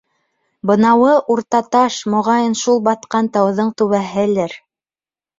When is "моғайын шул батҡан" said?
2.13-3.29